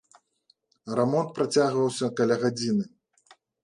Рамонт 1.01 1.29
працягваўся 1.37 2.13
каля 2.23 2.43
гадзіны. 2.49 2.83